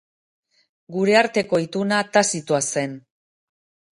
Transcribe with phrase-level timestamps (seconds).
[0.95, 2.95] Gure arteko ituna tazitoa zen.